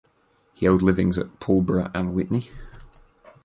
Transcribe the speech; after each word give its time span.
He 0.55 0.65
held 0.65 0.81
livings 0.81 1.19
at 1.19 1.39
Pulborough 1.39 1.91
and 1.93 2.15
Witney. 2.15 2.49